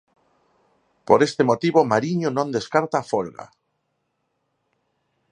[1.07, 3.45] Por este motivo Mariño non descarta a folga.